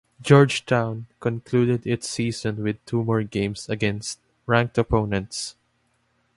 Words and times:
Georgetown 0.19 1.05
concluded 1.19 1.85
its 1.85 2.09
season 2.09 2.63
with 2.63 2.83
two 2.87 3.03
more 3.03 3.21
games 3.21 3.69
against 3.69 4.19
ranked 4.47 4.79
opponents. 4.79 5.55